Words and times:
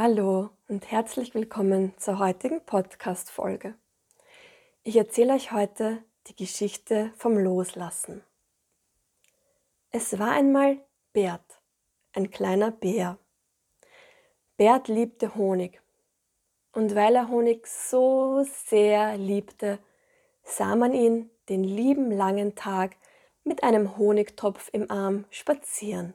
Hallo 0.00 0.50
und 0.68 0.92
herzlich 0.92 1.34
willkommen 1.34 1.92
zur 1.96 2.20
heutigen 2.20 2.64
Podcast-Folge. 2.64 3.74
Ich 4.84 4.94
erzähle 4.94 5.34
euch 5.34 5.50
heute 5.50 6.04
die 6.28 6.36
Geschichte 6.36 7.12
vom 7.16 7.36
Loslassen. 7.36 8.22
Es 9.90 10.16
war 10.20 10.30
einmal 10.30 10.78
Bert, 11.12 11.60
ein 12.12 12.30
kleiner 12.30 12.70
Bär. 12.70 13.18
Bert 14.56 14.86
liebte 14.86 15.34
Honig. 15.34 15.82
Und 16.70 16.94
weil 16.94 17.16
er 17.16 17.28
Honig 17.28 17.66
so 17.66 18.46
sehr 18.68 19.16
liebte, 19.18 19.80
sah 20.44 20.76
man 20.76 20.94
ihn 20.94 21.28
den 21.48 21.64
lieben 21.64 22.12
langen 22.12 22.54
Tag 22.54 22.94
mit 23.42 23.64
einem 23.64 23.98
Honigtopf 23.98 24.70
im 24.72 24.88
Arm 24.92 25.24
spazieren. 25.30 26.14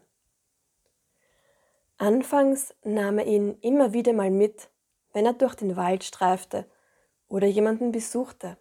Anfangs 1.97 2.73
nahm 2.83 3.19
er 3.19 3.25
ihn 3.25 3.57
immer 3.61 3.93
wieder 3.93 4.13
mal 4.13 4.31
mit, 4.31 4.69
wenn 5.13 5.25
er 5.25 5.33
durch 5.33 5.55
den 5.55 5.75
Wald 5.75 6.03
streifte 6.03 6.65
oder 7.27 7.47
jemanden 7.47 7.91
besuchte. 7.91 8.57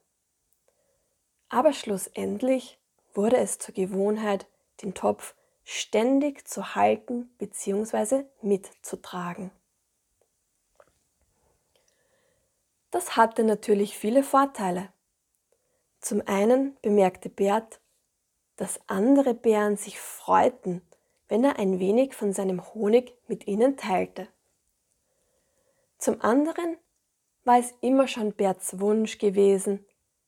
Aber 1.48 1.72
schlussendlich 1.72 2.78
wurde 3.14 3.36
es 3.36 3.58
zur 3.58 3.74
Gewohnheit, 3.74 4.46
den 4.82 4.94
Topf 4.94 5.34
ständig 5.64 6.46
zu 6.48 6.74
halten 6.74 7.34
bzw. 7.38 8.24
mitzutragen. 8.40 9.50
Das 12.90 13.16
hatte 13.16 13.42
natürlich 13.44 13.96
viele 13.96 14.22
Vorteile. 14.22 14.92
Zum 16.00 16.22
einen 16.26 16.76
bemerkte 16.82 17.28
Bert, 17.28 17.80
dass 18.56 18.80
andere 18.86 19.34
Bären 19.34 19.76
sich 19.76 19.98
freuten, 19.98 20.82
wenn 21.28 21.44
er 21.44 21.58
ein 21.58 21.78
wenig 21.78 22.14
von 22.14 22.32
seinem 22.32 22.74
Honig 22.74 23.14
mit 23.26 23.46
ihnen 23.46 23.76
teilte. 23.76 24.28
Zum 25.98 26.20
anderen 26.20 26.76
war 27.44 27.58
es 27.58 27.74
immer 27.80 28.08
schon 28.08 28.32
Berts 28.32 28.80
Wunsch 28.80 29.18
gewesen, 29.18 29.84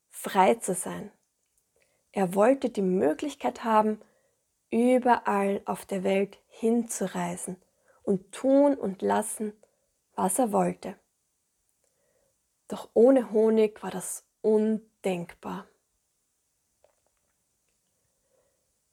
frei 0.08 0.54
zu 0.54 0.74
sein. 0.74 1.10
Er 2.12 2.34
wollte 2.34 2.70
die 2.70 2.82
Möglichkeit 2.82 3.64
haben, 3.64 4.00
überall 4.70 5.62
auf 5.64 5.84
der 5.84 6.04
Welt 6.04 6.38
hinzureisen 6.48 7.56
und 8.02 8.32
tun 8.32 8.74
und 8.74 9.02
lassen, 9.02 9.52
was 10.14 10.38
er 10.38 10.52
wollte. 10.52 10.96
Doch 12.68 12.88
ohne 12.94 13.30
Honig 13.30 13.82
war 13.82 13.90
das 13.90 14.24
undenkbar. 14.42 15.66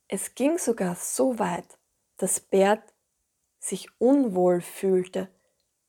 Es 0.08 0.36
ging 0.36 0.58
sogar 0.58 0.96
so 0.96 1.40
weit, 1.40 1.78
dass 2.22 2.40
Bert 2.40 2.94
sich 3.58 3.88
unwohl 4.00 4.62
fühlte, 4.62 5.28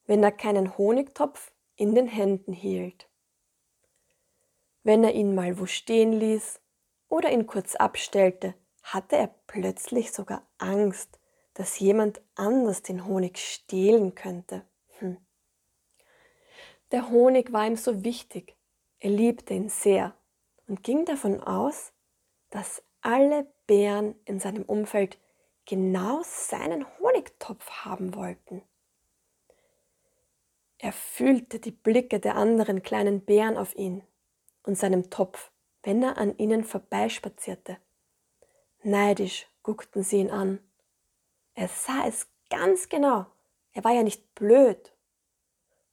wenn 0.07 0.23
er 0.23 0.33
keinen 0.33 0.79
Honigtopf 0.79 1.53
in 1.77 1.95
den 1.95 2.07
Händen 2.07 2.55
hielt. 2.55 3.07
Wenn 4.83 5.05
er 5.05 5.13
ihn 5.13 5.35
mal 5.35 5.59
wo 5.59 5.67
stehen 5.67 6.15
ließ 6.15 6.59
oder 7.11 7.31
ihn 7.31 7.47
kurz 7.47 7.75
abstellte, 7.75 8.55
hatte 8.83 9.17
er 9.17 9.35
plötzlich 9.47 10.13
sogar 10.13 10.47
Angst, 10.57 11.21
dass 11.53 11.79
jemand 11.79 12.23
anders 12.35 12.81
den 12.81 13.05
Honig 13.05 13.37
stehlen 13.37 14.15
könnte. 14.15 14.65
Hm. 15.01 15.19
Der 16.93 17.11
Honig 17.11 17.53
war 17.53 17.67
ihm 17.67 17.77
so 17.77 18.05
wichtig, 18.05 18.57
er 19.01 19.11
liebte 19.11 19.53
ihn 19.53 19.69
sehr 19.69 20.15
und 20.67 20.83
ging 20.83 21.05
davon 21.05 21.43
aus, 21.43 21.93
dass 22.49 22.83
alle 23.03 23.53
Bären 23.67 24.15
in 24.25 24.41
seinem 24.41 24.63
Umfeld 24.63 25.19
genau 25.67 26.23
seinen 26.25 26.87
Honigtopf 26.99 27.69
haben 27.85 28.15
wollten. 28.15 28.63
Er 30.79 30.93
fühlte 30.93 31.61
die 31.61 31.71
Blicke 31.71 32.19
der 32.19 32.35
anderen 32.35 32.83
kleinen 32.83 33.25
Bären 33.25 33.57
auf 33.57 33.75
ihn 33.77 34.03
und 34.65 34.77
seinem 34.77 35.11
Topf, 35.11 35.53
wenn 35.83 36.03
er 36.03 36.19
an 36.19 36.37
ihnen 36.39 36.65
vorbeispazierte. 36.65 37.79
Neidisch 38.83 39.49
guckten 39.63 40.03
sie 40.03 40.17
ihn 40.17 40.31
an. 40.31 40.59
Er 41.55 41.69
sah 41.69 42.07
es 42.07 42.27
ganz 42.51 42.89
genau. 42.89 43.27
Er 43.73 43.85
war 43.85 43.93
ja 43.93 44.03
nicht 44.03 44.35
blöd. 44.35 44.93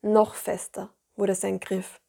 Noch 0.01 0.33
fester 0.33 0.93
wurde 1.15 1.35
sein 1.35 1.59
Griff, 1.59 2.01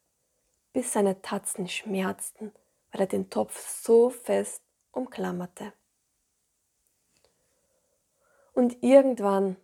bis 0.73 0.93
seine 0.93 1.21
Tatzen 1.21 1.67
schmerzten, 1.67 2.51
weil 2.91 3.01
er 3.01 3.07
den 3.07 3.29
Topf 3.29 3.59
so 3.59 4.09
fest 4.09 4.63
umklammerte. 4.91 5.73
Und 8.61 8.83
irgendwann 8.83 9.57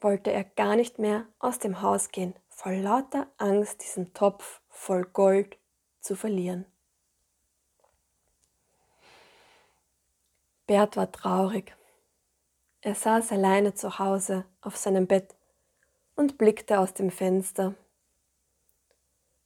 wollte 0.00 0.30
er 0.30 0.44
gar 0.44 0.76
nicht 0.76 1.00
mehr 1.00 1.26
aus 1.40 1.58
dem 1.58 1.82
Haus 1.82 2.12
gehen, 2.12 2.32
voll 2.48 2.76
lauter 2.76 3.26
Angst, 3.38 3.82
diesen 3.82 4.14
Topf 4.14 4.60
voll 4.68 5.02
Gold 5.02 5.58
zu 6.00 6.14
verlieren. 6.14 6.64
Bert 10.68 10.96
war 10.96 11.10
traurig. 11.10 11.76
Er 12.82 12.94
saß 12.94 13.32
alleine 13.32 13.74
zu 13.74 13.98
Hause 13.98 14.44
auf 14.60 14.76
seinem 14.76 15.08
Bett 15.08 15.34
und 16.14 16.38
blickte 16.38 16.78
aus 16.78 16.94
dem 16.94 17.10
Fenster. 17.10 17.74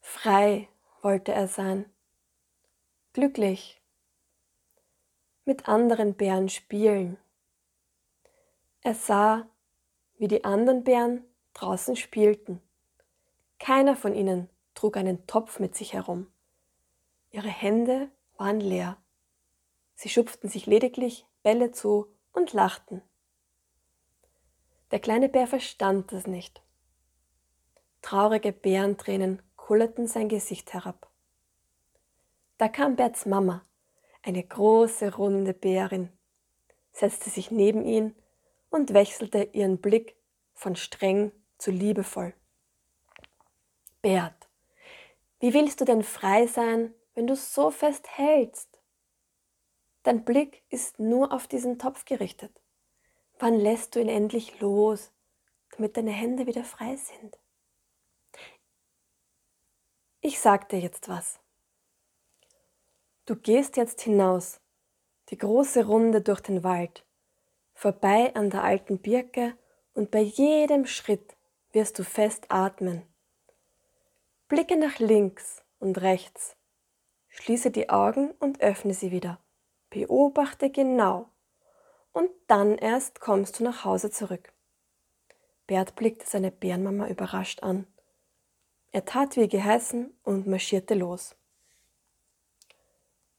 Frei 0.02 0.68
wollte 1.00 1.32
er 1.32 1.48
sein, 1.48 1.86
glücklich, 3.14 3.80
mit 5.46 5.70
anderen 5.70 6.12
Bären 6.12 6.50
spielen 6.50 7.16
er 8.84 8.94
sah, 8.94 9.48
wie 10.18 10.28
die 10.28 10.44
anderen 10.44 10.84
Bären 10.84 11.24
draußen 11.54 11.96
spielten. 11.96 12.60
Keiner 13.58 13.96
von 13.96 14.14
ihnen 14.14 14.48
trug 14.74 14.96
einen 14.96 15.26
Topf 15.26 15.58
mit 15.58 15.74
sich 15.74 15.94
herum. 15.94 16.30
Ihre 17.30 17.48
Hände 17.48 18.10
waren 18.36 18.60
leer. 18.60 18.98
Sie 19.94 20.08
schupften 20.08 20.50
sich 20.50 20.66
lediglich 20.66 21.26
Bälle 21.42 21.72
zu 21.72 22.08
und 22.32 22.52
lachten. 22.52 23.00
Der 24.90 25.00
kleine 25.00 25.28
Bär 25.28 25.46
verstand 25.46 26.12
das 26.12 26.26
nicht. 26.26 26.62
Traurige 28.02 28.52
Bärentränen 28.52 29.40
kullerten 29.56 30.06
sein 30.06 30.28
Gesicht 30.28 30.74
herab. 30.74 31.10
Da 32.58 32.68
kam 32.68 32.96
Berts 32.96 33.24
Mama, 33.24 33.62
eine 34.22 34.42
große, 34.42 35.14
runde 35.14 35.54
Bärin, 35.54 36.10
setzte 36.92 37.30
sich 37.30 37.50
neben 37.50 37.84
ihn 37.84 38.14
und 38.74 38.92
wechselte 38.92 39.44
ihren 39.52 39.78
Blick 39.78 40.16
von 40.52 40.74
streng 40.74 41.30
zu 41.58 41.70
liebevoll. 41.70 42.34
Bert, 44.02 44.48
wie 45.38 45.54
willst 45.54 45.80
du 45.80 45.84
denn 45.84 46.02
frei 46.02 46.46
sein, 46.46 46.92
wenn 47.14 47.26
du 47.26 47.36
so 47.36 47.70
fest 47.70 48.18
hältst? 48.18 48.80
Dein 50.02 50.24
Blick 50.24 50.62
ist 50.68 50.98
nur 50.98 51.32
auf 51.32 51.46
diesen 51.46 51.78
Topf 51.78 52.04
gerichtet. 52.04 52.60
Wann 53.38 53.54
lässt 53.54 53.94
du 53.94 54.00
ihn 54.00 54.08
endlich 54.08 54.60
los, 54.60 55.12
damit 55.70 55.96
deine 55.96 56.12
Hände 56.12 56.46
wieder 56.46 56.64
frei 56.64 56.96
sind? 56.96 57.38
Ich 60.20 60.40
sag 60.40 60.68
dir 60.68 60.80
jetzt 60.80 61.08
was. 61.08 61.38
Du 63.24 63.36
gehst 63.36 63.76
jetzt 63.76 64.02
hinaus, 64.02 64.60
die 65.30 65.38
große 65.38 65.86
Runde 65.86 66.20
durch 66.20 66.40
den 66.40 66.64
Wald, 66.64 67.06
vorbei 67.74 68.34
an 68.34 68.50
der 68.50 68.64
alten 68.64 68.98
Birke 68.98 69.54
und 69.92 70.10
bei 70.10 70.20
jedem 70.20 70.86
Schritt 70.86 71.36
wirst 71.72 71.98
du 71.98 72.04
fest 72.04 72.46
atmen. 72.48 73.02
Blicke 74.48 74.76
nach 74.76 74.98
links 74.98 75.62
und 75.78 76.00
rechts. 76.00 76.56
Schließe 77.28 77.70
die 77.70 77.90
Augen 77.90 78.30
und 78.38 78.60
öffne 78.60 78.94
sie 78.94 79.10
wieder. 79.10 79.40
Beobachte 79.90 80.70
genau. 80.70 81.28
Und 82.12 82.30
dann 82.46 82.78
erst 82.78 83.20
kommst 83.20 83.58
du 83.58 83.64
nach 83.64 83.84
Hause 83.84 84.10
zurück. 84.10 84.52
Bert 85.66 85.96
blickte 85.96 86.26
seine 86.26 86.50
Bärenmama 86.50 87.08
überrascht 87.08 87.62
an. 87.62 87.87
Er 88.93 89.04
tat 89.04 89.37
wie 89.37 89.49
geheißen 89.49 90.16
und 90.22 90.46
marschierte 90.46 90.94
los. 90.94 91.34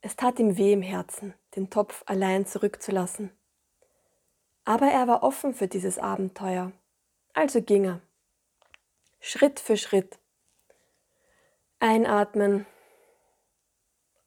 Es 0.01 0.15
tat 0.15 0.39
ihm 0.39 0.57
weh 0.57 0.73
im 0.73 0.81
Herzen, 0.81 1.33
den 1.55 1.69
Topf 1.69 2.03
allein 2.05 2.45
zurückzulassen. 2.45 3.31
Aber 4.65 4.87
er 4.87 5.07
war 5.07 5.23
offen 5.23 5.53
für 5.53 5.67
dieses 5.67 5.99
Abenteuer. 5.99 6.71
Also 7.33 7.61
ging 7.61 7.85
er. 7.85 8.01
Schritt 9.19 9.59
für 9.59 9.77
Schritt. 9.77 10.19
Einatmen, 11.79 12.65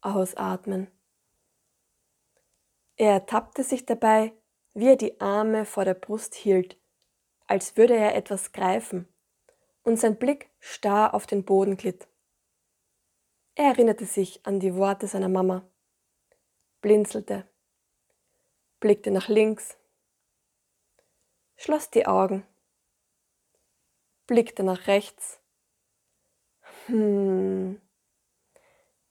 ausatmen. 0.01 0.89
Er 2.97 3.13
ertappte 3.13 3.65
sich 3.65 3.85
dabei, 3.85 4.33
wie 4.75 4.89
er 4.89 4.97
die 4.97 5.21
Arme 5.21 5.65
vor 5.65 5.85
der 5.85 5.95
Brust 5.95 6.35
hielt, 6.35 6.77
als 7.47 7.77
würde 7.77 7.97
er 7.97 8.15
etwas 8.15 8.53
greifen, 8.53 9.09
und 9.83 9.99
sein 9.99 10.19
Blick 10.19 10.51
starr 10.61 11.15
auf 11.15 11.27
den 11.27 11.45
Boden 11.45 11.77
glitt. 11.77 12.07
Er 13.55 13.67
erinnerte 13.67 14.05
sich 14.05 14.45
an 14.47 14.61
die 14.61 14.75
Worte 14.77 15.09
seiner 15.09 15.29
Mama, 15.29 15.69
blinzelte, 16.81 17.49
blickte 18.79 19.11
nach 19.11 19.29
links, 19.29 19.77
schloss 21.59 21.91
die 21.91 22.07
Augen. 22.07 22.47
blickte 24.27 24.63
nach 24.63 24.87
rechts. 24.87 25.41
Hm, 26.87 27.81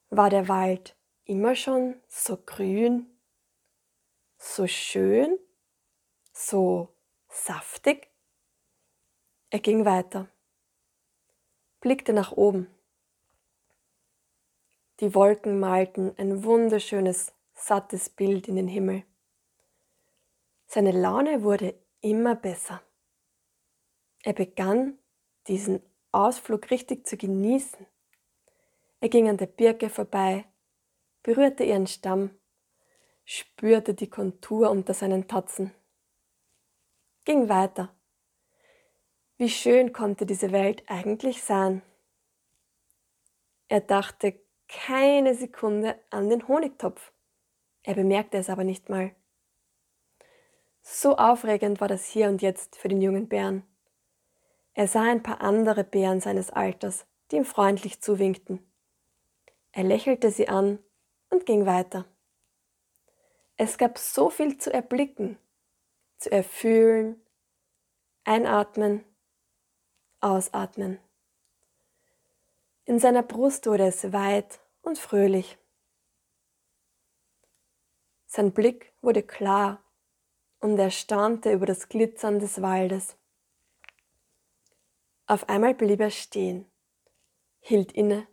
war 0.09 0.29
der 0.29 0.47
Wald 0.47 0.95
immer 1.25 1.55
schon 1.55 2.01
so 2.07 2.37
grün, 2.37 3.07
so 4.37 4.65
schön, 4.67 5.37
so 6.31 6.95
saftig? 7.27 8.07
Er 9.49 9.59
ging 9.59 9.85
weiter, 9.85 10.29
blickte 11.81 12.13
nach 12.13 12.31
oben. 12.31 12.67
Die 14.99 15.13
Wolken 15.13 15.59
malten 15.59 16.13
ein 16.17 16.43
wunderschönes, 16.43 17.33
sattes 17.53 18.09
Bild 18.09 18.47
in 18.47 18.55
den 18.55 18.67
Himmel. 18.67 19.03
Seine 20.67 20.91
Laune 20.91 21.43
wurde 21.43 21.75
immer 22.01 22.35
besser. 22.35 22.81
Er 24.23 24.33
begann, 24.33 24.97
diesen 25.47 25.81
Ausflug 26.11 26.71
richtig 26.71 27.07
zu 27.07 27.17
genießen. 27.17 27.85
Er 28.99 29.09
ging 29.09 29.29
an 29.29 29.37
der 29.37 29.45
Birke 29.45 29.89
vorbei, 29.89 30.45
berührte 31.23 31.63
ihren 31.63 31.87
Stamm, 31.87 32.31
spürte 33.25 33.93
die 33.93 34.09
Kontur 34.09 34.71
unter 34.71 34.93
seinen 34.93 35.27
Tatzen, 35.27 35.73
ging 37.25 37.49
weiter. 37.49 37.93
Wie 39.37 39.49
schön 39.49 39.93
konnte 39.93 40.25
diese 40.25 40.51
Welt 40.51 40.83
eigentlich 40.87 41.43
sein? 41.43 41.83
Er 43.67 43.81
dachte 43.81 44.39
keine 44.67 45.35
Sekunde 45.35 45.99
an 46.09 46.29
den 46.29 46.47
Honigtopf. 46.47 47.11
Er 47.83 47.93
bemerkte 47.93 48.37
es 48.37 48.49
aber 48.49 48.63
nicht 48.63 48.89
mal. 48.89 49.15
So 50.89 51.17
aufregend 51.17 51.81
war 51.81 51.89
das 51.89 52.05
hier 52.05 52.29
und 52.29 52.41
jetzt 52.41 52.77
für 52.77 52.87
den 52.87 53.01
jungen 53.01 53.27
Bären. 53.27 53.63
Er 54.73 54.87
sah 54.87 55.03
ein 55.03 55.21
paar 55.21 55.41
andere 55.41 55.83
Bären 55.83 56.21
seines 56.21 56.49
Alters, 56.49 57.05
die 57.29 57.35
ihm 57.35 57.45
freundlich 57.45 58.01
zuwinkten. 58.01 58.65
Er 59.73 59.83
lächelte 59.83 60.31
sie 60.31 60.47
an 60.47 60.79
und 61.29 61.45
ging 61.45 61.65
weiter. 61.65 62.05
Es 63.57 63.77
gab 63.77 63.97
so 63.97 64.29
viel 64.29 64.57
zu 64.59 64.73
erblicken, 64.73 65.37
zu 66.19 66.31
erfühlen, 66.31 67.21
einatmen, 68.23 69.03
ausatmen. 70.21 70.99
In 72.85 72.97
seiner 72.97 73.23
Brust 73.23 73.67
wurde 73.67 73.87
es 73.87 74.13
weit 74.13 74.61
und 74.81 74.97
fröhlich. 74.97 75.57
Sein 78.25 78.53
Blick 78.53 78.93
wurde 79.01 79.21
klar 79.21 79.83
und 80.59 80.77
er 80.79 80.91
staunte 80.91 81.51
über 81.51 81.65
das 81.65 81.89
Glitzern 81.89 82.39
des 82.39 82.61
Waldes. 82.61 83.15
Auf 85.25 85.49
einmal 85.49 85.73
blieb 85.73 85.99
er 85.99 86.09
stehen, 86.09 86.65
hielt 87.59 87.91
inne, 87.91 88.27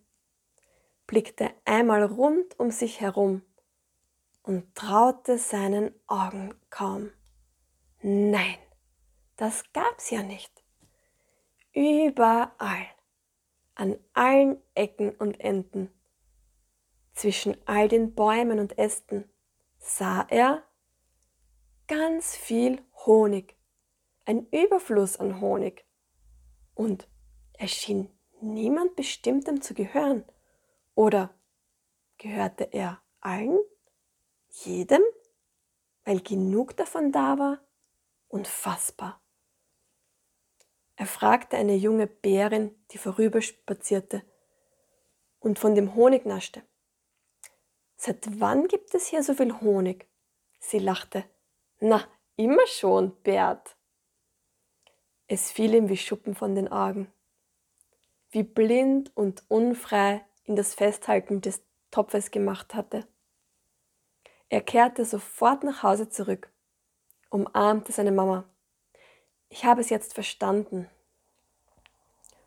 blickte 1.06 1.50
einmal 1.64 2.04
rund 2.04 2.58
um 2.58 2.70
sich 2.70 3.00
herum 3.00 3.42
und 4.42 4.74
traute 4.74 5.38
seinen 5.38 5.92
Augen 6.06 6.54
kaum. 6.70 7.10
Nein, 8.00 8.58
das 9.36 9.64
gab's 9.72 10.10
ja 10.10 10.22
nicht. 10.22 10.62
Überall, 11.72 12.86
an 13.74 13.98
allen 14.12 14.62
Ecken 14.74 15.10
und 15.16 15.40
Enden, 15.40 15.90
zwischen 17.14 17.56
all 17.66 17.88
den 17.88 18.14
Bäumen 18.14 18.60
und 18.60 18.78
Ästen, 18.78 19.28
sah 19.78 20.26
er 20.28 20.62
ganz 21.88 22.36
viel 22.36 22.82
Honig, 23.06 23.56
ein 24.24 24.46
Überfluss 24.50 25.16
an 25.16 25.40
Honig. 25.40 25.84
Und 26.74 27.08
er 27.54 27.68
schien 27.68 28.08
niemand 28.40 28.96
Bestimmtem 28.96 29.62
zu 29.62 29.74
gehören. 29.74 30.24
Oder 30.94 31.34
gehörte 32.18 32.72
er 32.72 33.00
allen, 33.20 33.58
jedem, 34.50 35.02
weil 36.04 36.20
genug 36.20 36.76
davon 36.76 37.12
da 37.12 37.38
war? 37.38 37.60
Unfassbar. 38.28 39.20
Er 40.96 41.06
fragte 41.06 41.56
eine 41.56 41.74
junge 41.74 42.06
Bärin, 42.06 42.74
die 42.90 42.98
vorüberspazierte 42.98 44.22
und 45.40 45.58
von 45.58 45.74
dem 45.74 45.94
Honig 45.94 46.24
naschte. 46.24 46.62
Seit 47.96 48.40
wann 48.40 48.68
gibt 48.68 48.94
es 48.94 49.06
hier 49.06 49.22
so 49.22 49.34
viel 49.34 49.60
Honig? 49.60 50.08
Sie 50.60 50.78
lachte. 50.78 51.24
Na, 51.86 52.02
immer 52.36 52.66
schon, 52.66 53.14
Bert. 53.24 53.76
Es 55.26 55.52
fiel 55.52 55.74
ihm 55.74 55.90
wie 55.90 55.98
Schuppen 55.98 56.34
von 56.34 56.54
den 56.54 56.72
Augen. 56.72 57.12
Wie 58.30 58.42
blind 58.42 59.14
und 59.14 59.42
unfrei 59.48 60.24
ihn 60.44 60.56
das 60.56 60.72
Festhalten 60.72 61.42
des 61.42 61.62
Topfes 61.90 62.30
gemacht 62.30 62.74
hatte. 62.74 63.06
Er 64.48 64.62
kehrte 64.62 65.04
sofort 65.04 65.62
nach 65.62 65.82
Hause 65.82 66.08
zurück, 66.08 66.50
umarmte 67.28 67.92
seine 67.92 68.12
Mama. 68.12 68.44
Ich 69.50 69.66
habe 69.66 69.82
es 69.82 69.90
jetzt 69.90 70.14
verstanden. 70.14 70.88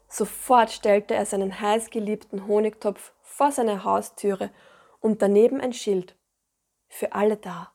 Sofort 0.10 0.72
stellte 0.72 1.14
er 1.14 1.28
seinen 1.28 1.62
heißgeliebten 1.62 2.48
Honigtopf 2.48 3.14
vor 3.22 3.52
seine 3.52 3.84
Haustüre 3.84 4.50
und 5.00 5.22
daneben 5.22 5.62
ein 5.62 5.74
Schild. 5.74 6.16
Für 6.90 7.14
alle 7.14 7.38
da. 7.38 7.72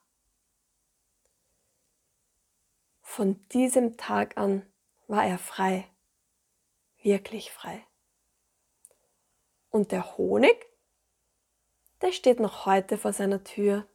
Von 3.15 3.47
diesem 3.49 3.99
Tag 3.99 4.39
an 4.39 4.65
war 5.07 5.27
er 5.27 5.37
frei, 5.37 5.87
wirklich 7.03 7.53
frei. 7.53 7.87
Und 9.69 9.93
der 9.93 10.17
Honig, 10.17 10.57
der 12.01 12.13
steht 12.13 12.41
noch 12.41 12.65
heute 12.65 12.97
vor 12.97 13.13
seiner 13.13 13.45
Tür 13.45 13.87